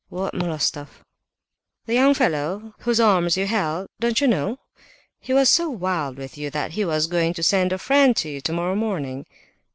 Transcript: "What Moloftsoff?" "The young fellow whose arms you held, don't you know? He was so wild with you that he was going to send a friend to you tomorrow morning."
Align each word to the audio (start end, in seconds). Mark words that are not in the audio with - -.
"What 0.09 0.33
Moloftsoff?" 0.33 1.03
"The 1.85 1.93
young 1.93 2.15
fellow 2.15 2.73
whose 2.79 2.99
arms 2.99 3.37
you 3.37 3.45
held, 3.45 3.87
don't 3.99 4.19
you 4.19 4.27
know? 4.27 4.57
He 5.19 5.31
was 5.31 5.47
so 5.47 5.69
wild 5.69 6.17
with 6.17 6.39
you 6.39 6.49
that 6.49 6.71
he 6.71 6.83
was 6.83 7.05
going 7.05 7.35
to 7.35 7.43
send 7.43 7.71
a 7.71 7.77
friend 7.77 8.17
to 8.17 8.27
you 8.29 8.41
tomorrow 8.41 8.73
morning." 8.73 9.27